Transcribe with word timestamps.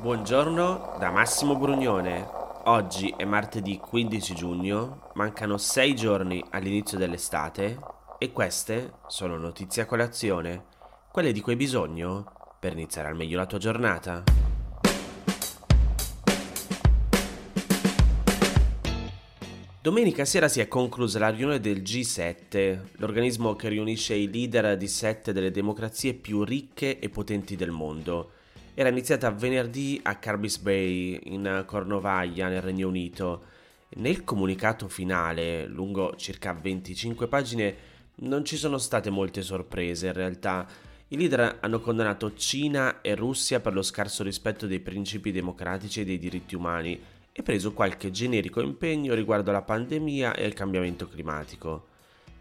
Buongiorno 0.00 0.94
da 1.00 1.10
Massimo 1.10 1.56
Brugnone. 1.56 2.24
Oggi 2.66 3.12
è 3.16 3.24
martedì 3.24 3.78
15 3.78 4.32
giugno, 4.32 5.10
mancano 5.14 5.56
6 5.56 5.96
giorni 5.96 6.40
all'inizio 6.50 6.96
dell'estate 6.96 7.80
e 8.16 8.30
queste 8.30 8.92
sono 9.08 9.36
notizie 9.36 9.82
a 9.82 9.86
colazione, 9.86 10.66
quelle 11.10 11.32
di 11.32 11.40
cui 11.40 11.52
hai 11.52 11.58
bisogno 11.58 12.54
per 12.60 12.74
iniziare 12.74 13.08
al 13.08 13.16
meglio 13.16 13.38
la 13.38 13.46
tua 13.46 13.58
giornata. 13.58 14.22
Domenica 19.82 20.24
sera 20.24 20.46
si 20.46 20.60
è 20.60 20.68
conclusa 20.68 21.18
la 21.18 21.30
riunione 21.30 21.58
del 21.58 21.82
G7, 21.82 22.98
l'organismo 22.98 23.56
che 23.56 23.68
riunisce 23.68 24.14
i 24.14 24.30
leader 24.30 24.76
di 24.76 24.86
sette 24.86 25.32
delle 25.32 25.50
democrazie 25.50 26.14
più 26.14 26.44
ricche 26.44 27.00
e 27.00 27.08
potenti 27.08 27.56
del 27.56 27.72
mondo. 27.72 28.30
Era 28.80 28.90
iniziata 28.90 29.32
venerdì 29.32 29.98
a 30.04 30.18
Carbis 30.18 30.58
Bay, 30.58 31.18
in 31.24 31.64
Cornovaglia, 31.66 32.46
nel 32.46 32.62
Regno 32.62 32.86
Unito. 32.86 33.42
Nel 33.96 34.22
comunicato 34.22 34.86
finale, 34.86 35.66
lungo 35.66 36.14
circa 36.14 36.52
25 36.52 37.26
pagine, 37.26 37.76
non 38.20 38.44
ci 38.44 38.56
sono 38.56 38.78
state 38.78 39.10
molte 39.10 39.42
sorprese 39.42 40.06
in 40.06 40.12
realtà. 40.12 40.64
I 41.08 41.16
leader 41.16 41.58
hanno 41.60 41.80
condannato 41.80 42.34
Cina 42.34 43.00
e 43.00 43.16
Russia 43.16 43.58
per 43.58 43.74
lo 43.74 43.82
scarso 43.82 44.22
rispetto 44.22 44.68
dei 44.68 44.78
principi 44.78 45.32
democratici 45.32 46.02
e 46.02 46.04
dei 46.04 46.20
diritti 46.20 46.54
umani 46.54 47.00
e 47.32 47.42
preso 47.42 47.72
qualche 47.72 48.12
generico 48.12 48.60
impegno 48.60 49.12
riguardo 49.12 49.50
alla 49.50 49.62
pandemia 49.62 50.36
e 50.36 50.44
al 50.44 50.52
cambiamento 50.52 51.08
climatico. 51.08 51.88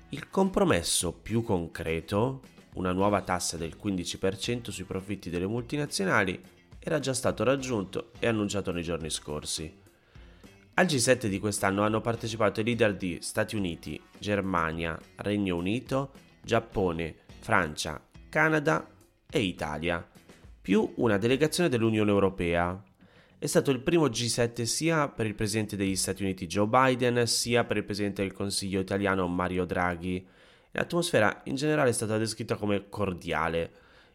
Il 0.10 0.30
compromesso 0.30 1.14
più 1.14 1.42
concreto, 1.42 2.42
una 2.78 2.92
nuova 2.92 3.22
tassa 3.22 3.58
del 3.58 3.78
15% 3.82 4.70
sui 4.70 4.86
profitti 4.86 5.30
delle 5.30 5.48
multinazionali, 5.48 6.40
era 6.80 7.00
già 7.00 7.14
stato 7.14 7.44
raggiunto 7.44 8.12
e 8.20 8.28
annunciato 8.28 8.72
nei 8.72 8.84
giorni 8.84 9.10
scorsi. 9.10 9.86
Al 10.76 10.86
G7 10.86 11.26
di 11.26 11.40
quest'anno 11.40 11.84
hanno 11.84 12.02
partecipato 12.02 12.62
i 12.62 12.64
leader 12.64 12.96
di 12.96 13.18
Stati 13.22 13.56
Uniti, 13.56 14.00
Germania, 14.20 14.98
Regno 15.18 15.56
Unito, 15.56 16.12
Giappone, 16.42 17.16
Francia, 17.40 18.02
Canada 18.30 18.88
e 19.30 19.40
Italia, 19.42 20.08
più 20.62 20.94
una 20.98 21.18
delegazione 21.18 21.70
dell'Unione 21.70 22.12
Europea, 22.12 22.82
è 23.40 23.46
stato 23.46 23.70
il 23.70 23.82
primo 23.82 24.08
G7 24.08 24.64
sia 24.64 25.10
per 25.10 25.28
il 25.28 25.36
presidente 25.36 25.76
degli 25.76 25.96
Stati 25.96 26.24
Uniti 26.24 26.48
Joe 26.48 26.66
Biden 26.66 27.28
sia 27.28 27.64
per 27.66 27.78
il 27.78 27.84
presidente 27.84 28.24
del 28.24 28.34
Consiglio 28.34 28.80
italiano 28.80 29.28
Mario 29.28 29.64
Draghi. 29.66 30.26
L'atmosfera 30.72 31.42
in 31.46 31.56
generale 31.56 31.90
è 31.90 31.94
stata 31.94 32.18
descritta 32.18 32.56
come 32.56 32.90
cordiale. 32.90 33.72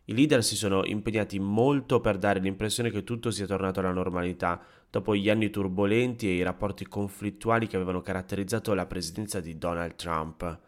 I 0.06 0.14
leader 0.14 0.42
si 0.42 0.56
sono 0.56 0.84
impegnati 0.84 1.38
molto 1.38 2.00
per 2.00 2.18
dare 2.18 2.40
l'impressione 2.40 2.90
che 2.90 3.04
tutto 3.04 3.30
sia 3.30 3.46
tornato 3.46 3.80
alla 3.80 3.92
normalità 3.92 4.60
dopo 4.90 5.14
gli 5.14 5.30
anni 5.30 5.48
turbolenti 5.48 6.28
e 6.28 6.34
i 6.34 6.42
rapporti 6.42 6.86
conflittuali 6.86 7.66
che 7.66 7.76
avevano 7.76 8.00
caratterizzato 8.00 8.74
la 8.74 8.86
presidenza 8.86 9.40
di 9.40 9.56
Donald 9.56 9.94
Trump. 9.94 10.60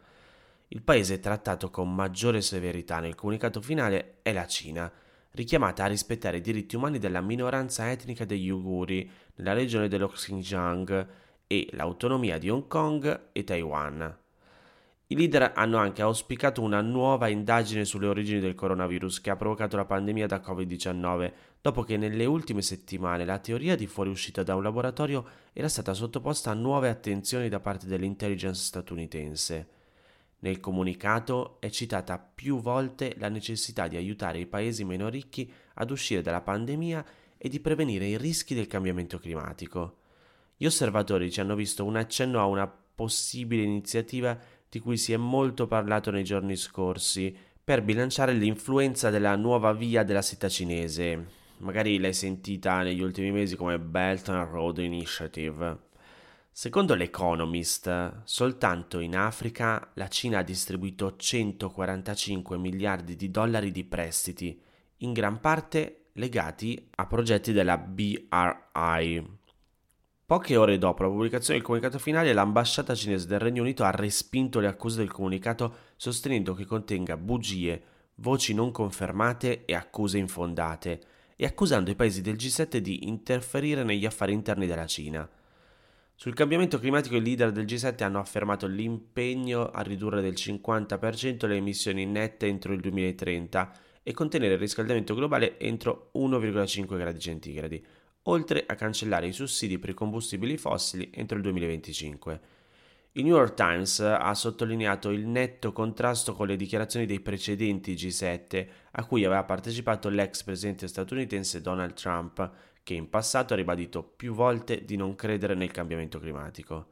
Il 0.69 0.81
paese 0.81 1.19
trattato 1.19 1.69
con 1.69 1.93
maggiore 1.93 2.41
severità 2.41 2.99
nel 2.99 3.13
comunicato 3.13 3.61
finale 3.61 4.19
è 4.21 4.33
la 4.33 4.47
Cina, 4.47 4.91
richiamata 5.31 5.83
a 5.83 5.87
rispettare 5.87 6.37
i 6.37 6.41
diritti 6.41 6.75
umani 6.75 6.97
della 6.97 7.21
minoranza 7.21 7.91
etnica 7.91 8.25
degli 8.25 8.49
Uiguri 8.49 9.09
nella 9.35 9.53
regione 9.53 9.87
dello 9.87 10.07
Xinjiang 10.07 11.07
e 11.45 11.67
l'autonomia 11.73 12.37
di 12.37 12.49
Hong 12.49 12.67
Kong 12.67 13.29
e 13.31 13.43
Taiwan. 13.43 14.24
I 15.07 15.15
leader 15.15 15.51
hanno 15.53 15.77
anche 15.77 16.01
auspicato 16.01 16.63
una 16.63 16.81
nuova 16.81 17.27
indagine 17.27 17.85
sulle 17.85 18.07
origini 18.07 18.39
del 18.39 18.55
coronavirus 18.55 19.21
che 19.21 19.29
ha 19.29 19.35
provocato 19.35 19.75
la 19.75 19.85
pandemia 19.85 20.25
da 20.25 20.41
Covid-19, 20.43 21.31
dopo 21.61 21.83
che 21.83 21.95
nelle 21.95 22.25
ultime 22.25 22.63
settimane 22.63 23.23
la 23.23 23.37
teoria 23.37 23.75
di 23.75 23.85
fuoriuscita 23.85 24.41
da 24.41 24.55
un 24.55 24.63
laboratorio 24.63 25.23
era 25.53 25.69
stata 25.69 25.93
sottoposta 25.93 26.49
a 26.49 26.55
nuove 26.55 26.89
attenzioni 26.89 27.49
da 27.49 27.59
parte 27.59 27.85
dell'intelligence 27.85 28.63
statunitense. 28.63 29.67
Nel 30.39 30.59
comunicato 30.59 31.57
è 31.59 31.69
citata 31.69 32.17
più 32.17 32.59
volte 32.59 33.13
la 33.19 33.29
necessità 33.29 33.87
di 33.87 33.97
aiutare 33.97 34.39
i 34.39 34.47
paesi 34.47 34.83
meno 34.85 35.07
ricchi 35.07 35.51
ad 35.75 35.91
uscire 35.91 36.23
dalla 36.23 36.41
pandemia 36.41 37.05
e 37.37 37.47
di 37.47 37.59
prevenire 37.59 38.07
i 38.07 38.17
rischi 38.17 38.55
del 38.55 38.65
cambiamento 38.65 39.19
climatico. 39.19 39.97
Gli 40.57 40.65
osservatori 40.65 41.31
ci 41.31 41.41
hanno 41.41 41.53
visto 41.53 41.85
un 41.85 41.95
accenno 41.95 42.39
a 42.39 42.45
una 42.45 42.67
possibile 42.95 43.61
iniziativa 43.61 44.39
di 44.75 44.81
cui 44.81 44.97
si 44.97 45.13
è 45.13 45.17
molto 45.17 45.67
parlato 45.67 46.11
nei 46.11 46.25
giorni 46.25 46.57
scorsi 46.57 47.33
per 47.63 47.81
bilanciare 47.81 48.33
l'influenza 48.33 49.09
della 49.09 49.37
nuova 49.37 49.71
via 49.71 50.03
della 50.03 50.21
seta 50.21 50.49
cinese. 50.49 51.27
Magari 51.59 51.97
l'hai 51.97 52.13
sentita 52.13 52.81
negli 52.81 52.99
ultimi 52.99 53.31
mesi 53.31 53.55
come 53.55 53.79
Belt 53.79 54.27
and 54.27 54.49
Road 54.49 54.79
Initiative. 54.79 55.77
Secondo 56.51 56.93
l'Economist, 56.93 58.23
soltanto 58.25 58.99
in 58.99 59.15
Africa 59.15 59.91
la 59.93 60.09
Cina 60.09 60.39
ha 60.39 60.43
distribuito 60.43 61.15
145 61.15 62.57
miliardi 62.57 63.15
di 63.15 63.31
dollari 63.31 63.71
di 63.71 63.85
prestiti, 63.85 64.61
in 64.97 65.13
gran 65.13 65.39
parte 65.39 66.07
legati 66.15 66.89
a 66.95 67.05
progetti 67.05 67.53
della 67.53 67.77
BRI. 67.77 69.43
Poche 70.27 70.55
ore 70.55 70.79
dopo 70.79 71.03
la 71.03 71.09
pubblicazione 71.09 71.59
del 71.59 71.67
comunicato 71.67 71.99
finale, 71.99 72.33
l'ambasciata 72.33 72.95
cinese 72.95 73.27
del 73.27 73.37
Regno 73.37 73.61
Unito 73.61 73.83
ha 73.83 73.91
respinto 73.91 74.59
le 74.59 74.65
accuse 74.65 74.97
del 74.97 75.11
comunicato 75.11 75.75
sostenendo 75.97 76.55
che 76.55 76.65
contenga 76.65 77.15
bugie, 77.15 77.83
voci 78.15 78.55
non 78.55 78.71
confermate 78.71 79.65
e 79.65 79.75
accuse 79.75 80.17
infondate, 80.17 80.99
e 81.35 81.45
accusando 81.45 81.91
i 81.91 81.95
paesi 81.95 82.21
del 82.21 82.37
G7 82.37 82.77
di 82.77 83.07
interferire 83.07 83.83
negli 83.83 84.03
affari 84.03 84.33
interni 84.33 84.65
della 84.65 84.87
Cina. 84.87 85.29
Sul 86.15 86.33
cambiamento 86.33 86.79
climatico 86.79 87.17
i 87.17 87.21
leader 87.21 87.51
del 87.51 87.65
G7 87.65 88.01
hanno 88.01 88.17
affermato 88.17 88.65
l'impegno 88.65 89.69
a 89.69 89.81
ridurre 89.81 90.23
del 90.23 90.33
50% 90.33 91.45
le 91.45 91.57
emissioni 91.57 92.03
nette 92.07 92.47
entro 92.47 92.73
il 92.73 92.79
2030 92.79 93.71
e 94.01 94.11
contenere 94.11 94.53
il 94.53 94.59
riscaldamento 94.59 95.13
globale 95.13 95.59
entro 95.59 96.09
1,5 96.15 96.97
gradi 96.97 97.19
centigradi, 97.19 97.85
oltre 98.27 98.65
a 98.67 98.75
cancellare 98.75 99.27
i 99.27 99.33
sussidi 99.33 99.77
per 99.77 99.89
i 99.89 99.93
combustibili 99.93 100.57
fossili 100.57 101.09
entro 101.13 101.37
il 101.37 101.43
2025. 101.43 102.39
Il 103.13 103.23
New 103.23 103.35
York 103.35 103.53
Times 103.53 103.99
ha 103.99 104.33
sottolineato 104.33 105.09
il 105.09 105.25
netto 105.25 105.71
contrasto 105.71 106.33
con 106.33 106.47
le 106.47 106.57
dichiarazioni 106.57 107.05
dei 107.05 107.21
precedenti 107.21 107.93
G7 107.93 108.67
a 108.91 109.05
cui 109.05 109.23
aveva 109.23 109.43
partecipato 109.45 110.09
l'ex 110.09 110.43
presidente 110.43 110.87
statunitense 110.87 111.61
Donald 111.61 111.93
Trump, 111.93 112.51
che 112.83 112.93
in 112.93 113.09
passato 113.09 113.53
ha 113.53 113.55
ribadito 113.55 114.03
più 114.03 114.33
volte 114.33 114.83
di 114.83 114.97
non 114.97 115.15
credere 115.15 115.55
nel 115.55 115.71
cambiamento 115.71 116.19
climatico. 116.19 116.87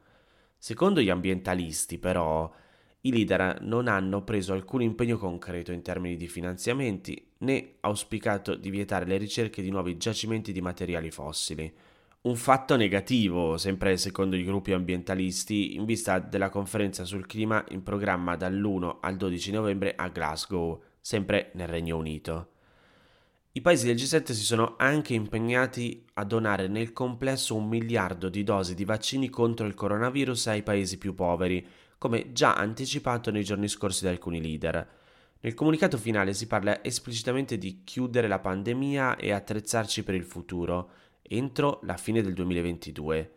Secondo 0.57 1.01
gli 1.01 1.09
ambientalisti, 1.09 1.97
però, 1.97 2.49
i 3.05 3.11
leader 3.11 3.59
non 3.61 3.87
hanno 3.87 4.23
preso 4.23 4.53
alcun 4.53 4.81
impegno 4.81 5.17
concreto 5.17 5.71
in 5.73 5.81
termini 5.81 6.15
di 6.15 6.27
finanziamenti 6.27 7.31
né 7.39 7.75
auspicato 7.81 8.55
di 8.55 8.69
vietare 8.69 9.05
le 9.05 9.17
ricerche 9.17 9.61
di 9.61 9.69
nuovi 9.69 9.97
giacimenti 9.97 10.53
di 10.53 10.61
materiali 10.61 11.11
fossili. 11.11 11.71
Un 12.21 12.35
fatto 12.37 12.77
negativo, 12.77 13.57
sempre 13.57 13.97
secondo 13.97 14.37
i 14.37 14.45
gruppi 14.45 14.71
ambientalisti, 14.71 15.75
in 15.75 15.83
vista 15.83 16.19
della 16.19 16.49
conferenza 16.49 17.03
sul 17.03 17.25
clima 17.25 17.65
in 17.71 17.83
programma 17.83 18.37
dall'1 18.37 18.99
al 19.01 19.17
12 19.17 19.51
novembre 19.51 19.95
a 19.97 20.07
Glasgow, 20.07 20.81
sempre 21.01 21.51
nel 21.55 21.67
Regno 21.67 21.97
Unito. 21.97 22.52
I 23.55 23.61
paesi 23.61 23.85
del 23.85 23.97
G7 23.97 24.31
si 24.31 24.43
sono 24.43 24.73
anche 24.77 25.13
impegnati 25.13 26.03
a 26.13 26.23
donare 26.23 26.67
nel 26.67 26.91
complesso 26.91 27.55
un 27.55 27.67
miliardo 27.67 28.27
di 28.27 28.43
dosi 28.43 28.73
di 28.73 28.83
vaccini 28.83 29.29
contro 29.29 29.67
il 29.67 29.75
coronavirus 29.75 30.47
ai 30.47 30.63
paesi 30.63 30.97
più 30.97 31.13
poveri, 31.13 31.63
come 31.99 32.31
già 32.31 32.55
anticipato 32.55 33.29
nei 33.29 33.43
giorni 33.43 33.67
scorsi 33.67 34.05
da 34.05 34.09
alcuni 34.09 34.41
leader. 34.41 34.89
Nel 35.39 35.53
comunicato 35.53 35.99
finale 35.99 36.33
si 36.33 36.47
parla 36.47 36.83
esplicitamente 36.83 37.59
di 37.59 37.83
chiudere 37.83 38.27
la 38.27 38.39
pandemia 38.39 39.17
e 39.17 39.31
attrezzarci 39.31 40.03
per 40.03 40.15
il 40.15 40.23
futuro, 40.23 40.89
entro 41.21 41.79
la 41.83 41.97
fine 41.97 42.23
del 42.23 42.33
2022. 42.33 43.33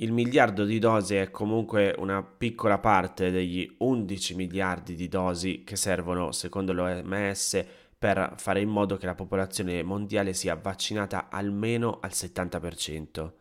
Il 0.00 0.10
miliardo 0.10 0.64
di 0.64 0.80
dosi 0.80 1.14
è 1.14 1.30
comunque 1.30 1.94
una 1.98 2.24
piccola 2.24 2.78
parte 2.78 3.30
degli 3.30 3.76
11 3.78 4.34
miliardi 4.34 4.96
di 4.96 5.06
dosi 5.06 5.62
che 5.62 5.76
servono, 5.76 6.32
secondo 6.32 6.72
l'OMS, 6.72 7.64
per 7.98 8.34
fare 8.36 8.60
in 8.60 8.68
modo 8.68 8.96
che 8.96 9.06
la 9.06 9.14
popolazione 9.14 9.82
mondiale 9.82 10.32
sia 10.32 10.54
vaccinata 10.54 11.28
almeno 11.30 11.98
al 12.00 12.10
70%. 12.12 13.32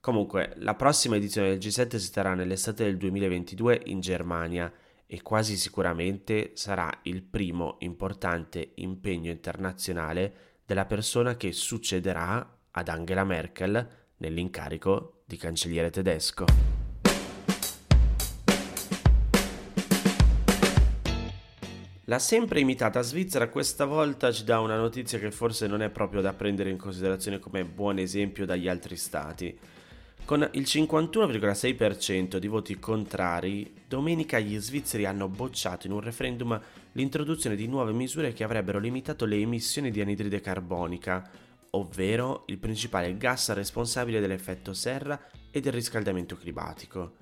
Comunque, 0.00 0.52
la 0.56 0.74
prossima 0.74 1.16
edizione 1.16 1.48
del 1.48 1.58
G7 1.58 1.96
si 1.96 2.10
terrà 2.10 2.34
nell'estate 2.34 2.84
del 2.84 2.96
2022 2.96 3.82
in 3.86 4.00
Germania 4.00 4.70
e 5.06 5.22
quasi 5.22 5.56
sicuramente 5.56 6.52
sarà 6.54 6.90
il 7.02 7.22
primo 7.22 7.76
importante 7.80 8.72
impegno 8.76 9.30
internazionale 9.30 10.34
della 10.66 10.86
persona 10.86 11.36
che 11.36 11.52
succederà 11.52 12.58
ad 12.70 12.88
Angela 12.88 13.24
Merkel 13.24 13.88
nell'incarico 14.16 15.22
di 15.24 15.36
cancelliere 15.36 15.90
tedesco. 15.90 16.71
La 22.06 22.18
sempre 22.18 22.58
imitata 22.58 23.00
Svizzera 23.00 23.48
questa 23.48 23.84
volta 23.84 24.32
ci 24.32 24.42
dà 24.42 24.58
una 24.58 24.74
notizia 24.74 25.20
che 25.20 25.30
forse 25.30 25.68
non 25.68 25.82
è 25.82 25.88
proprio 25.88 26.20
da 26.20 26.32
prendere 26.32 26.68
in 26.68 26.76
considerazione 26.76 27.38
come 27.38 27.64
buon 27.64 27.98
esempio 27.98 28.44
dagli 28.44 28.66
altri 28.66 28.96
stati. 28.96 29.56
Con 30.24 30.48
il 30.54 30.62
51,6% 30.62 32.38
di 32.38 32.48
voti 32.48 32.76
contrari, 32.80 33.72
domenica 33.86 34.40
gli 34.40 34.58
svizzeri 34.58 35.04
hanno 35.04 35.28
bocciato 35.28 35.86
in 35.86 35.92
un 35.92 36.00
referendum 36.00 36.60
l'introduzione 36.90 37.54
di 37.54 37.68
nuove 37.68 37.92
misure 37.92 38.32
che 38.32 38.42
avrebbero 38.42 38.80
limitato 38.80 39.24
le 39.24 39.36
emissioni 39.36 39.92
di 39.92 40.00
anidride 40.00 40.40
carbonica, 40.40 41.30
ovvero 41.70 42.42
il 42.46 42.58
principale 42.58 43.16
gas 43.16 43.52
responsabile 43.52 44.18
dell'effetto 44.18 44.72
serra 44.72 45.20
e 45.52 45.60
del 45.60 45.72
riscaldamento 45.72 46.36
climatico 46.36 47.21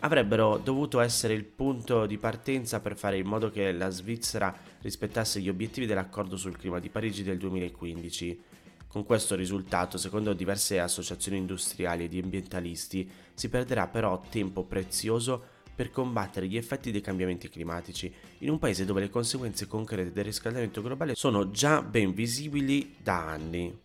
avrebbero 0.00 0.58
dovuto 0.58 1.00
essere 1.00 1.34
il 1.34 1.44
punto 1.44 2.06
di 2.06 2.18
partenza 2.18 2.80
per 2.80 2.96
fare 2.96 3.18
in 3.18 3.26
modo 3.26 3.50
che 3.50 3.72
la 3.72 3.90
Svizzera 3.90 4.54
rispettasse 4.80 5.40
gli 5.40 5.48
obiettivi 5.48 5.86
dell'accordo 5.86 6.36
sul 6.36 6.56
clima 6.56 6.78
di 6.78 6.88
Parigi 6.88 7.22
del 7.22 7.38
2015. 7.38 8.40
Con 8.88 9.04
questo 9.04 9.34
risultato, 9.34 9.98
secondo 9.98 10.32
diverse 10.32 10.80
associazioni 10.80 11.38
industriali 11.38 12.04
e 12.04 12.08
di 12.08 12.20
ambientalisti, 12.20 13.10
si 13.34 13.48
perderà 13.48 13.88
però 13.88 14.22
tempo 14.30 14.64
prezioso 14.64 15.54
per 15.74 15.90
combattere 15.90 16.48
gli 16.48 16.56
effetti 16.56 16.90
dei 16.90 17.02
cambiamenti 17.02 17.50
climatici 17.50 18.12
in 18.38 18.48
un 18.48 18.58
paese 18.58 18.86
dove 18.86 19.02
le 19.02 19.10
conseguenze 19.10 19.66
concrete 19.66 20.10
del 20.10 20.24
riscaldamento 20.24 20.80
globale 20.80 21.14
sono 21.14 21.50
già 21.50 21.82
ben 21.82 22.14
visibili 22.14 22.94
da 22.98 23.26
anni. 23.26 23.84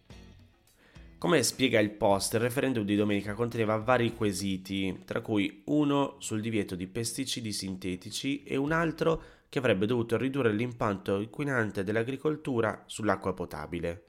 Come 1.21 1.43
spiega 1.43 1.79
il 1.79 1.91
post, 1.91 2.33
il 2.33 2.39
referendum 2.39 2.83
di 2.83 2.95
domenica 2.95 3.35
conteneva 3.35 3.77
vari 3.77 4.15
quesiti, 4.15 5.03
tra 5.05 5.21
cui 5.21 5.61
uno 5.65 6.15
sul 6.17 6.41
divieto 6.41 6.73
di 6.73 6.87
pesticidi 6.87 7.51
sintetici 7.51 8.41
e 8.41 8.55
un 8.55 8.71
altro 8.71 9.21
che 9.47 9.59
avrebbe 9.59 9.85
dovuto 9.85 10.17
ridurre 10.17 10.51
l'impatto 10.51 11.19
inquinante 11.19 11.83
dell'agricoltura 11.83 12.85
sull'acqua 12.87 13.35
potabile. 13.35 14.05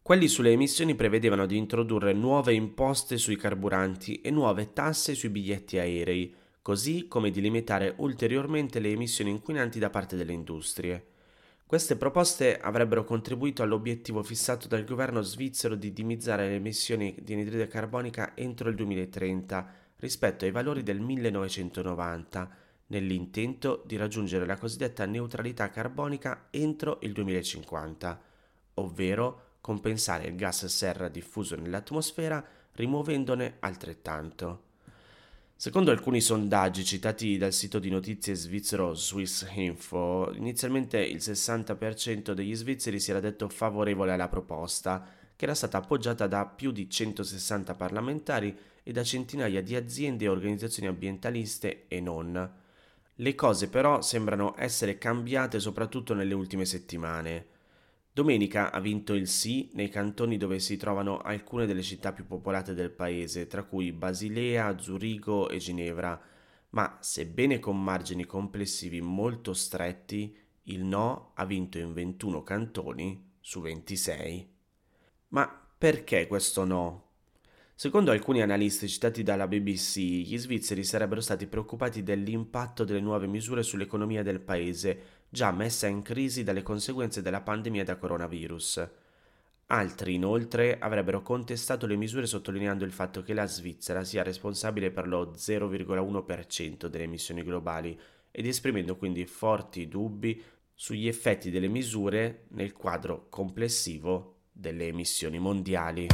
Quelli 0.00 0.28
sulle 0.28 0.52
emissioni 0.52 0.94
prevedevano 0.94 1.44
di 1.46 1.56
introdurre 1.56 2.12
nuove 2.12 2.54
imposte 2.54 3.18
sui 3.18 3.34
carburanti 3.34 4.20
e 4.20 4.30
nuove 4.30 4.72
tasse 4.72 5.16
sui 5.16 5.30
biglietti 5.30 5.78
aerei, 5.78 6.32
così 6.62 7.08
come 7.08 7.32
di 7.32 7.40
limitare 7.40 7.94
ulteriormente 7.96 8.78
le 8.78 8.90
emissioni 8.90 9.30
inquinanti 9.30 9.80
da 9.80 9.90
parte 9.90 10.14
delle 10.14 10.32
industrie. 10.32 11.13
Queste 11.66 11.96
proposte 11.96 12.58
avrebbero 12.58 13.04
contribuito 13.04 13.62
all'obiettivo 13.62 14.22
fissato 14.22 14.68
dal 14.68 14.84
governo 14.84 15.22
svizzero 15.22 15.74
di 15.74 15.94
dimizzare 15.94 16.46
le 16.46 16.56
emissioni 16.56 17.16
di 17.22 17.32
anidride 17.32 17.66
carbonica 17.68 18.36
entro 18.36 18.68
il 18.68 18.74
2030 18.74 19.72
rispetto 19.96 20.44
ai 20.44 20.50
valori 20.50 20.82
del 20.82 21.00
1990, 21.00 22.50
nell'intento 22.88 23.82
di 23.86 23.96
raggiungere 23.96 24.44
la 24.44 24.58
cosiddetta 24.58 25.06
neutralità 25.06 25.70
carbonica 25.70 26.48
entro 26.50 26.98
il 27.00 27.12
2050, 27.12 28.22
ovvero 28.74 29.52
compensare 29.62 30.26
il 30.26 30.36
gas 30.36 30.66
serra 30.66 31.08
diffuso 31.08 31.56
nell'atmosfera 31.56 32.44
rimuovendone 32.72 33.56
altrettanto. 33.60 34.63
Secondo 35.56 35.92
alcuni 35.92 36.20
sondaggi 36.20 36.84
citati 36.84 37.38
dal 37.38 37.52
sito 37.52 37.78
di 37.78 37.88
notizie 37.88 38.34
svizzero 38.34 38.92
Swiss 38.92 39.46
Info, 39.54 40.30
inizialmente 40.34 40.98
il 40.98 41.18
60% 41.18 42.32
degli 42.32 42.54
svizzeri 42.54 42.98
si 42.98 43.10
era 43.10 43.20
detto 43.20 43.48
favorevole 43.48 44.12
alla 44.12 44.28
proposta, 44.28 45.06
che 45.34 45.44
era 45.44 45.54
stata 45.54 45.78
appoggiata 45.78 46.26
da 46.26 46.44
più 46.44 46.70
di 46.70 46.90
160 46.90 47.74
parlamentari 47.76 48.54
e 48.82 48.92
da 48.92 49.04
centinaia 49.04 49.62
di 49.62 49.76
aziende 49.76 50.24
e 50.24 50.28
organizzazioni 50.28 50.88
ambientaliste 50.88 51.84
e 51.86 52.00
non. 52.00 52.52
Le 53.14 53.34
cose 53.36 53.68
però 53.68 54.02
sembrano 54.02 54.54
essere 54.58 54.98
cambiate 54.98 55.60
soprattutto 55.60 56.14
nelle 56.14 56.34
ultime 56.34 56.64
settimane. 56.64 57.46
Domenica 58.16 58.70
ha 58.70 58.78
vinto 58.78 59.14
il 59.14 59.26
sì 59.26 59.70
nei 59.72 59.88
cantoni 59.88 60.36
dove 60.36 60.60
si 60.60 60.76
trovano 60.76 61.18
alcune 61.18 61.66
delle 61.66 61.82
città 61.82 62.12
più 62.12 62.28
popolate 62.28 62.72
del 62.72 62.92
paese, 62.92 63.48
tra 63.48 63.64
cui 63.64 63.90
Basilea, 63.90 64.78
Zurigo 64.78 65.48
e 65.48 65.58
Ginevra, 65.58 66.22
ma 66.70 66.96
sebbene 67.00 67.58
con 67.58 67.82
margini 67.82 68.24
complessivi 68.24 69.00
molto 69.00 69.52
stretti, 69.52 70.32
il 70.62 70.84
no 70.84 71.32
ha 71.34 71.44
vinto 71.44 71.78
in 71.78 71.92
21 71.92 72.44
cantoni 72.44 73.32
su 73.40 73.60
26. 73.60 74.48
Ma 75.30 75.68
perché 75.76 76.28
questo 76.28 76.64
no? 76.64 77.04
Secondo 77.74 78.12
alcuni 78.12 78.40
analisti 78.42 78.88
citati 78.88 79.24
dalla 79.24 79.48
BBC, 79.48 79.96
gli 79.98 80.38
svizzeri 80.38 80.84
sarebbero 80.84 81.20
stati 81.20 81.48
preoccupati 81.48 82.04
dell'impatto 82.04 82.84
delle 82.84 83.00
nuove 83.00 83.26
misure 83.26 83.64
sull'economia 83.64 84.22
del 84.22 84.38
paese 84.38 85.13
già 85.34 85.50
messa 85.50 85.88
in 85.88 86.02
crisi 86.02 86.44
dalle 86.44 86.62
conseguenze 86.62 87.20
della 87.20 87.40
pandemia 87.40 87.82
da 87.82 87.96
coronavirus. 87.96 88.88
Altri 89.66 90.14
inoltre 90.14 90.78
avrebbero 90.78 91.22
contestato 91.22 91.86
le 91.86 91.96
misure 91.96 92.26
sottolineando 92.26 92.84
il 92.84 92.92
fatto 92.92 93.20
che 93.20 93.34
la 93.34 93.44
Svizzera 93.44 94.04
sia 94.04 94.22
responsabile 94.22 94.92
per 94.92 95.08
lo 95.08 95.32
0,1% 95.32 96.86
delle 96.86 97.02
emissioni 97.02 97.42
globali 97.42 97.98
ed 98.30 98.46
esprimendo 98.46 98.94
quindi 98.96 99.26
forti 99.26 99.88
dubbi 99.88 100.40
sugli 100.72 101.08
effetti 101.08 101.50
delle 101.50 101.66
misure 101.66 102.44
nel 102.50 102.72
quadro 102.72 103.26
complessivo 103.28 104.36
delle 104.52 104.86
emissioni 104.86 105.40
mondiali. 105.40 106.06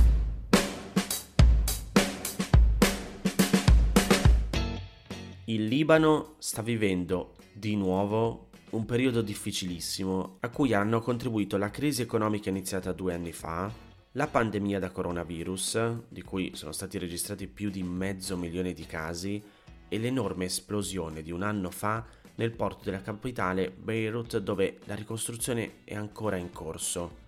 Il 5.45 5.67
Libano 5.67 6.37
sta 6.39 6.63
vivendo 6.63 7.35
di 7.53 7.77
nuovo 7.77 8.50
un 8.71 8.85
periodo 8.85 9.21
difficilissimo 9.21 10.37
a 10.41 10.49
cui 10.49 10.75
hanno 10.75 11.01
contribuito 11.01 11.57
la 11.57 11.71
crisi 11.71 12.03
economica 12.03 12.51
iniziata 12.51 12.93
due 12.93 13.15
anni 13.15 13.33
fa, 13.33 13.73
la 14.13 14.27
pandemia 14.27 14.79
da 14.79 14.91
coronavirus, 14.91 15.93
di 16.09 16.23
cui 16.23 16.53
sono 16.55 16.73
stati 16.73 16.99
registrati 16.99 17.49
più 17.49 17.71
di 17.71 17.83
mezzo 17.83 18.37
milione 18.37 18.73
di 18.73 18.87
casi, 18.87 19.43
e 19.89 19.99
l'enorme 19.99 20.45
esplosione 20.45 21.21
di 21.21 21.33
un 21.33 21.43
anno 21.43 21.71
fa 21.71 22.07
nel 22.37 22.53
porto 22.53 22.85
della 22.85 23.03
capitale 23.03 23.71
Beirut 23.71 24.39
dove 24.39 24.79
la 24.85 24.95
ricostruzione 24.95 25.83
è 25.85 25.97
ancora 25.97 26.37
in 26.37 26.51
corso. 26.53 27.19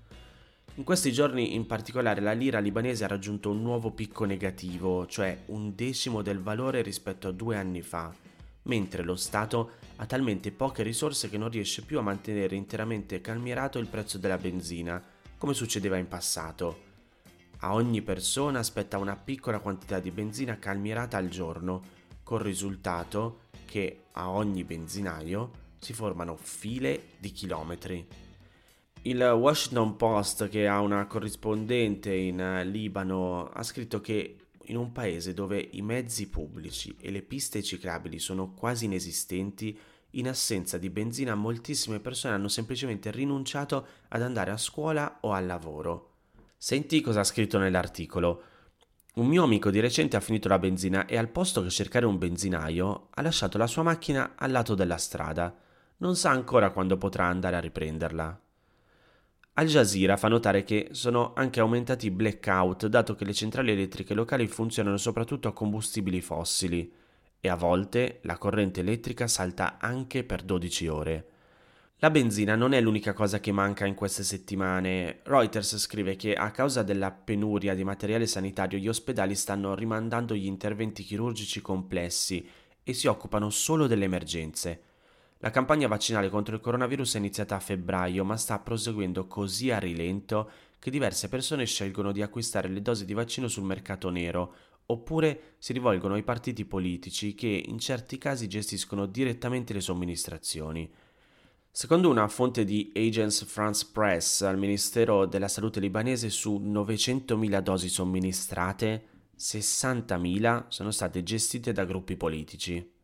In 0.77 0.85
questi 0.85 1.12
giorni 1.12 1.55
in 1.55 1.67
particolare 1.67 2.21
la 2.21 2.33
lira 2.33 2.61
libanese 2.61 3.05
ha 3.05 3.09
raggiunto 3.09 3.50
un 3.50 3.62
nuovo 3.62 3.91
picco 3.91 4.25
negativo, 4.25 5.06
cioè 5.06 5.43
un 5.47 5.75
decimo 5.75 6.23
del 6.23 6.41
valore 6.41 6.83
rispetto 6.83 7.29
a 7.29 7.33
due 7.33 7.56
anni 7.56 7.83
fa, 7.83 8.15
mentre 8.64 9.03
lo 9.03 9.17
Stato 9.17 9.73
ha 9.97 10.06
talmente 10.06 10.53
poche 10.53 10.82
risorse 10.82 11.29
che 11.29 11.38
non 11.38 11.50
riesce 11.50 11.82
più 11.82 11.98
a 11.98 12.03
mantenere 12.03 12.56
interamente 12.56 13.20
calmierato 13.20 13.79
il 13.79 13.87
prezzo 13.87 14.19
della 14.19 14.39
benzina, 14.39 15.03
come 15.39 15.55
succedeva 15.55 15.96
in 15.96 16.08
passato. 16.08 16.91
A 17.58 17.75
ogni 17.75 18.03
persona 18.03 18.58
aspetta 18.58 18.98
una 18.98 19.17
piccola 19.17 19.60
quantità 19.60 20.01
di 20.01 20.10
benzina 20.10 20.58
calmierata 20.58 21.17
al 21.17 21.29
giorno, 21.29 22.01
col 22.22 22.41
risultato 22.41 23.43
che 23.65 24.05
a 24.13 24.31
ogni 24.31 24.65
benzinaio 24.65 25.51
si 25.79 25.93
formano 25.93 26.37
file 26.37 27.10
di 27.19 27.31
chilometri. 27.31 28.06
Il 29.03 29.20
Washington 29.20 29.96
Post, 29.96 30.48
che 30.48 30.69
ha 30.69 30.81
una 30.81 31.06
corrispondente 31.06 32.15
in 32.15 32.63
Libano, 32.67 33.48
ha 33.48 33.63
scritto 33.65 34.01
che 34.01 34.37
in 34.72 34.79
un 34.79 34.91
paese 34.91 35.34
dove 35.34 35.69
i 35.72 35.82
mezzi 35.82 36.29
pubblici 36.29 36.96
e 36.98 37.10
le 37.10 37.22
piste 37.22 37.62
ciclabili 37.62 38.19
sono 38.19 38.52
quasi 38.52 38.86
inesistenti, 38.86 39.79
in 40.17 40.29
assenza 40.29 40.79
di 40.79 40.91
benzina 40.91 41.34
moltissime 41.34 42.00
persone 42.00 42.34
hanno 42.34 42.48
semplicemente 42.48 43.10
rinunciato 43.10 43.86
ad 44.08 44.22
andare 44.22 44.50
a 44.50 44.56
scuola 44.56 45.19
o 45.20 45.32
al 45.32 45.46
lavoro. 45.46 46.10
Senti 46.56 47.00
cosa 47.00 47.20
ha 47.20 47.24
scritto 47.24 47.58
nell'articolo. 47.58 48.43
Un 49.14 49.26
mio 49.26 49.43
amico 49.43 49.70
di 49.70 49.81
recente 49.81 50.17
ha 50.17 50.20
finito 50.20 50.48
la 50.48 50.58
benzina 50.58 51.06
e 51.06 51.19
al 51.19 51.29
posto 51.29 51.62
che 51.62 51.70
cercare 51.70 52.06
un 52.06 52.19
benzinaio 52.19 53.08
ha 53.10 53.22
lasciato 53.22 53.58
la 53.58 53.67
sua 53.67 53.82
macchina 53.82 54.34
al 54.36 54.50
lato 54.50 54.74
della 54.74 54.96
strada. 54.96 55.55
Non 55.98 56.17
sa 56.17 56.31
ancora 56.31 56.70
quando 56.70 56.96
potrà 56.96 57.26
andare 57.26 57.56
a 57.56 57.60
riprenderla. 57.60 58.41
Al 59.55 59.67
Jazeera 59.67 60.17
fa 60.17 60.29
notare 60.29 60.65
che 60.65 60.89
sono 60.93 61.35
anche 61.35 61.61
aumentati 61.61 62.06
i 62.06 62.11
blackout 62.11 62.87
dato 62.87 63.15
che 63.15 63.27
le 63.27 63.35
centrali 63.35 63.73
elettriche 63.73 64.15
locali 64.15 64.47
funzionano 64.47 64.97
soprattutto 64.97 65.47
a 65.47 65.53
combustibili 65.53 66.23
fossili 66.23 66.91
e 67.39 67.49
a 67.51 67.55
volte 67.55 68.21
la 68.23 68.39
corrente 68.39 68.81
elettrica 68.81 69.27
salta 69.27 69.77
anche 69.79 70.25
per 70.25 70.43
12 70.43 70.89
ore. 70.89 71.27
La 71.99 72.11
benzina 72.11 72.56
non 72.56 72.73
è 72.73 72.81
l'unica 72.81 73.13
cosa 73.13 73.41
che 73.41 73.53
manca 73.53 73.85
in 73.85 73.94
queste 73.94 74.23
settimane. 74.23 75.21
Reuters 75.25 75.77
scrive 75.77 76.17
che 76.17 76.32
a 76.32 76.51
causa 76.51 76.82
della 76.82 77.11
penuria 77.11 77.75
di 77.75 77.85
materiale 77.85 78.27
sanitario 78.27 78.79
gli 78.79 78.89
ospedali 78.89 79.35
stanno 79.35 79.75
rimandando 79.75 80.35
gli 80.35 80.47
interventi 80.47 81.03
chirurgici 81.03 81.61
complessi 81.61 82.49
e 82.82 82.94
si 82.94 83.06
occupano 83.06 83.51
solo 83.51 83.87
delle 83.87 84.06
emergenze. 84.06 84.92
La 85.44 85.51
campagna 85.51 85.89
vaccinale 85.89 86.29
contro 86.29 86.55
il 86.55 86.61
coronavirus 86.61 87.17
è 87.17 87.19
iniziata 87.19 87.56
a 87.56 87.61
febbraio, 87.61 88.25
ma 88.25 88.37
sta 88.37 88.61
proseguendo 88.61 89.27
così 89.27 89.72
a 89.72 89.81
rilento 89.81 90.49
che 90.79 90.89
diverse 90.89 91.29
persone 91.29 91.67
scelgono 91.67 92.13
di 92.13 92.22
acquistare 92.22 92.69
le 92.69 92.81
dosi 92.81 93.05
di 93.05 93.13
vaccino 93.13 93.49
sul 93.49 93.65
mercato 93.65 94.08
nero, 94.08 94.55
oppure 94.87 95.55
si 95.58 95.72
rivolgono 95.72 96.15
ai 96.15 96.22
partiti 96.22 96.65
politici 96.65 97.34
che 97.34 97.49
in 97.49 97.81
certi 97.81 98.19
casi 98.19 98.46
gestiscono 98.46 99.06
direttamente 99.06 99.72
le 99.72 99.81
somministrazioni. 99.81 100.89
Secondo 101.72 102.08
una 102.08 102.29
fonte 102.29 102.63
di 102.63 102.93
Agence 102.94 103.44
France 103.44 103.89
Press 103.93 104.43
al 104.43 104.58
Ministero 104.58 105.27
della 105.27 105.49
Salute 105.49 105.81
libanese, 105.81 106.31
su 106.31 106.61
900.000 106.65 107.61
dosi 107.61 107.89
somministrate, 107.89 109.06
60.000 109.37 110.67
sono 110.69 110.93
state 110.93 111.25
gestite 111.25 111.72
da 111.72 111.84
gruppi 111.84 112.17
politici. 112.17 113.01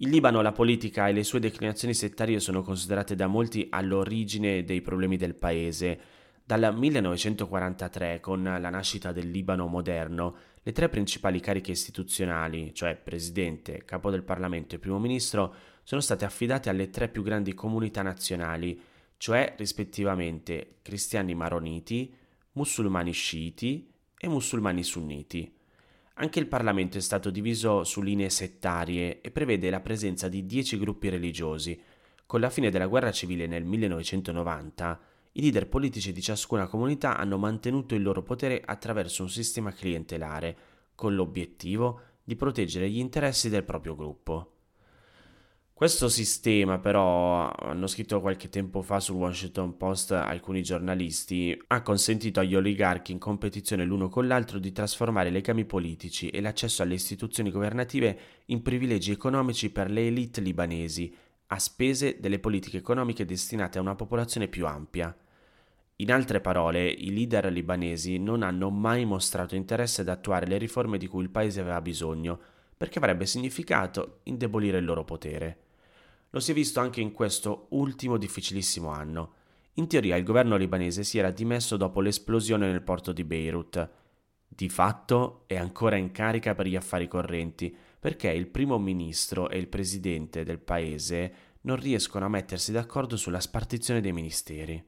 In 0.00 0.10
Libano 0.10 0.42
la 0.42 0.52
politica 0.52 1.08
e 1.08 1.12
le 1.12 1.24
sue 1.24 1.40
declinazioni 1.40 1.92
settarie 1.92 2.38
sono 2.38 2.62
considerate 2.62 3.16
da 3.16 3.26
molti 3.26 3.66
all'origine 3.68 4.62
dei 4.62 4.80
problemi 4.80 5.16
del 5.16 5.34
paese. 5.34 6.00
Dal 6.44 6.72
1943, 6.72 8.20
con 8.20 8.44
la 8.44 8.70
nascita 8.70 9.10
del 9.10 9.28
Libano 9.28 9.66
moderno, 9.66 10.36
le 10.62 10.70
tre 10.70 10.88
principali 10.88 11.40
cariche 11.40 11.72
istituzionali, 11.72 12.72
cioè 12.74 12.94
presidente, 12.94 13.84
capo 13.84 14.10
del 14.10 14.22
Parlamento 14.22 14.76
e 14.76 14.78
primo 14.78 15.00
ministro, 15.00 15.52
sono 15.82 16.00
state 16.00 16.24
affidate 16.24 16.68
alle 16.68 16.90
tre 16.90 17.08
più 17.08 17.24
grandi 17.24 17.52
comunità 17.52 18.00
nazionali, 18.02 18.80
cioè 19.16 19.54
rispettivamente 19.58 20.76
cristiani 20.82 21.34
maroniti, 21.34 22.14
musulmani 22.52 23.10
sciiti 23.10 23.90
e 24.16 24.28
musulmani 24.28 24.84
sunniti. 24.84 25.57
Anche 26.20 26.40
il 26.40 26.48
Parlamento 26.48 26.98
è 26.98 27.00
stato 27.00 27.30
diviso 27.30 27.84
su 27.84 28.02
linee 28.02 28.28
settarie 28.28 29.20
e 29.20 29.30
prevede 29.30 29.70
la 29.70 29.78
presenza 29.78 30.28
di 30.28 30.46
dieci 30.46 30.76
gruppi 30.76 31.10
religiosi. 31.10 31.80
Con 32.26 32.40
la 32.40 32.50
fine 32.50 32.70
della 32.70 32.88
guerra 32.88 33.12
civile 33.12 33.46
nel 33.46 33.64
1990, 33.64 35.00
i 35.32 35.40
leader 35.40 35.68
politici 35.68 36.10
di 36.10 36.20
ciascuna 36.20 36.66
comunità 36.66 37.16
hanno 37.16 37.38
mantenuto 37.38 37.94
il 37.94 38.02
loro 38.02 38.24
potere 38.24 38.60
attraverso 38.64 39.22
un 39.22 39.30
sistema 39.30 39.70
clientelare, 39.70 40.56
con 40.96 41.14
l'obiettivo 41.14 42.00
di 42.24 42.34
proteggere 42.34 42.90
gli 42.90 42.98
interessi 42.98 43.48
del 43.48 43.62
proprio 43.62 43.94
gruppo. 43.94 44.57
Questo 45.78 46.08
sistema, 46.08 46.80
però, 46.80 47.52
hanno 47.52 47.86
scritto 47.86 48.20
qualche 48.20 48.48
tempo 48.48 48.82
fa 48.82 48.98
sul 48.98 49.14
Washington 49.14 49.76
Post 49.76 50.10
alcuni 50.10 50.60
giornalisti, 50.60 51.56
ha 51.68 51.82
consentito 51.82 52.40
agli 52.40 52.56
oligarchi 52.56 53.12
in 53.12 53.20
competizione 53.20 53.84
l'uno 53.84 54.08
con 54.08 54.26
l'altro 54.26 54.58
di 54.58 54.72
trasformare 54.72 55.28
i 55.28 55.30
legami 55.30 55.64
politici 55.64 56.30
e 56.30 56.40
l'accesso 56.40 56.82
alle 56.82 56.94
istituzioni 56.94 57.52
governative 57.52 58.18
in 58.46 58.60
privilegi 58.60 59.12
economici 59.12 59.70
per 59.70 59.88
le 59.88 60.08
elite 60.08 60.40
libanesi, 60.40 61.14
a 61.46 61.58
spese 61.60 62.18
delle 62.18 62.40
politiche 62.40 62.78
economiche 62.78 63.24
destinate 63.24 63.78
a 63.78 63.82
una 63.82 63.94
popolazione 63.94 64.48
più 64.48 64.66
ampia. 64.66 65.16
In 65.98 66.10
altre 66.10 66.40
parole, 66.40 66.88
i 66.88 67.14
leader 67.14 67.52
libanesi 67.52 68.18
non 68.18 68.42
hanno 68.42 68.70
mai 68.70 69.04
mostrato 69.04 69.54
interesse 69.54 70.00
ad 70.00 70.08
attuare 70.08 70.48
le 70.48 70.58
riforme 70.58 70.98
di 70.98 71.06
cui 71.06 71.22
il 71.22 71.30
paese 71.30 71.60
aveva 71.60 71.80
bisogno, 71.80 72.36
perché 72.76 72.98
avrebbe 72.98 73.26
significato 73.26 74.18
indebolire 74.24 74.78
il 74.78 74.84
loro 74.84 75.04
potere. 75.04 75.66
Lo 76.30 76.40
si 76.40 76.50
è 76.50 76.54
visto 76.54 76.80
anche 76.80 77.00
in 77.00 77.12
questo 77.12 77.68
ultimo 77.70 78.18
difficilissimo 78.18 78.90
anno. 78.90 79.32
In 79.74 79.86
teoria 79.86 80.16
il 80.16 80.24
governo 80.24 80.56
libanese 80.56 81.02
si 81.02 81.18
era 81.18 81.30
dimesso 81.30 81.76
dopo 81.76 82.00
l'esplosione 82.00 82.70
nel 82.70 82.82
porto 82.82 83.12
di 83.12 83.24
Beirut. 83.24 83.90
Di 84.46 84.68
fatto 84.68 85.44
è 85.46 85.56
ancora 85.56 85.96
in 85.96 86.10
carica 86.10 86.54
per 86.54 86.66
gli 86.66 86.76
affari 86.76 87.08
correnti, 87.08 87.74
perché 87.98 88.30
il 88.30 88.46
primo 88.48 88.78
ministro 88.78 89.48
e 89.48 89.56
il 89.56 89.68
presidente 89.68 90.44
del 90.44 90.58
paese 90.58 91.32
non 91.62 91.76
riescono 91.76 92.26
a 92.26 92.28
mettersi 92.28 92.72
d'accordo 92.72 93.16
sulla 93.16 93.40
spartizione 93.40 94.00
dei 94.00 94.12
ministeri. 94.12 94.84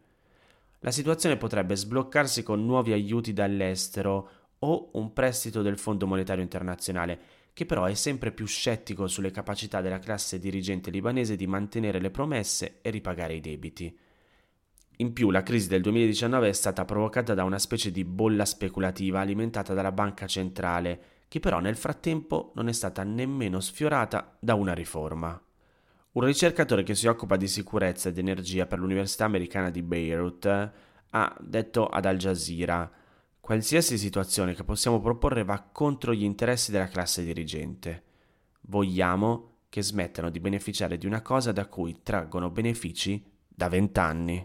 La 0.81 0.91
situazione 0.91 1.37
potrebbe 1.37 1.77
sbloccarsi 1.77 2.43
con 2.43 2.65
nuovi 2.65 2.93
aiuti 2.93 3.33
dall'estero 3.33 4.31
o 4.59 4.91
un 4.95 5.13
prestito 5.13 5.63
del 5.63 5.79
Fondo 5.79 6.07
Monetario 6.07 6.43
Internazionale, 6.43 7.21
che 7.61 7.67
però 7.67 7.85
è 7.85 7.93
sempre 7.93 8.33
più 8.33 8.47
scettico 8.47 9.07
sulle 9.07 9.31
capacità 9.31 9.83
della 9.83 9.99
classe 9.99 10.39
dirigente 10.39 10.91
libanese 10.91 11.37
di 11.37 11.47
mantenere 11.47 12.01
le 12.01 12.11
promesse 12.11 12.79
e 12.81 12.89
ripagare 12.89 13.35
i 13.35 13.41
debiti. 13.41 13.95
In 14.97 15.13
più, 15.13 15.31
la 15.31 15.43
crisi 15.43 15.69
del 15.69 15.83
2019 15.83 16.49
è 16.49 16.53
stata 16.55 16.87
provocata 16.87 17.35
da 17.35 17.45
una 17.45 17.59
specie 17.59 17.91
di 17.91 18.03
bolla 18.03 18.47
speculativa 18.47 19.21
alimentata 19.21 19.75
dalla 19.75 19.93
banca 19.93 20.27
centrale, 20.27 21.03
che 21.29 21.39
però 21.39 21.61
nel 21.61 21.77
frattempo 21.77 22.53
non 22.55 22.67
è 22.67 22.73
stata 22.73 23.03
nemmeno 23.03 23.61
sfiorata 23.61 24.39
da 24.41 24.55
una 24.55 24.73
riforma. 24.73 25.39
Un 26.13 26.25
ricercatore 26.25 26.83
che 26.83 26.95
si 26.95 27.09
occupa 27.09 27.37
di 27.37 27.47
sicurezza 27.47 28.09
ed 28.09 28.17
energia 28.17 28.65
per 28.65 28.79
l'Università 28.79 29.27
americana 29.27 29.69
di 29.69 29.83
Beirut 29.83 30.47
ha 31.11 31.37
detto 31.39 31.89
ad 31.89 32.07
Al 32.07 32.17
Jazeera 32.17 32.91
Qualsiasi 33.51 33.99
situazione 33.99 34.55
che 34.55 34.63
possiamo 34.63 35.01
proporre 35.01 35.43
va 35.43 35.61
contro 35.73 36.15
gli 36.15 36.23
interessi 36.23 36.71
della 36.71 36.87
classe 36.87 37.25
dirigente. 37.25 38.05
Vogliamo 38.69 39.63
che 39.69 39.83
smettano 39.83 40.31
di 40.31 40.39
beneficiare 40.39 40.97
di 40.97 41.05
una 41.05 41.21
cosa 41.21 41.51
da 41.51 41.67
cui 41.67 41.97
traggono 42.05 42.51
benefici 42.51 43.21
da 43.49 43.69
vent'anni. 43.69 44.43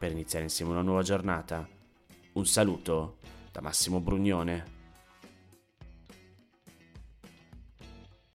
per 0.00 0.12
iniziare 0.12 0.46
insieme 0.46 0.70
una 0.70 0.80
nuova 0.80 1.02
giornata. 1.02 1.68
Un 2.32 2.46
saluto 2.46 3.18
da 3.52 3.60
Massimo 3.60 4.00
Brugnone. 4.00 4.79